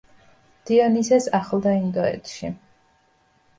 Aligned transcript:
დიონისეს 0.69 1.27
ახლდა 1.41 1.75
ინდოეთში. 1.83 2.53